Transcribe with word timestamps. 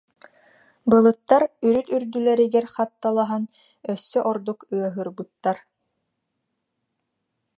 Былыттар 0.91 1.43
үрүт-үрдүлэригэр 1.67 2.65
хатталаһан, 2.75 3.43
өссө 3.93 4.19
ордук 4.31 4.59
ыаһырбыттар 4.75 5.57